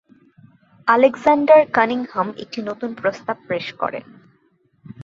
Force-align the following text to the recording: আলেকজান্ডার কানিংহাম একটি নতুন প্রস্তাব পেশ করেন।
আলেকজান্ডার 0.87 1.59
কানিংহাম 1.73 2.27
একটি 2.37 2.59
নতুন 2.61 2.89
প্রস্তাব 2.93 3.37
পেশ 3.47 3.65
করেন। 3.73 4.05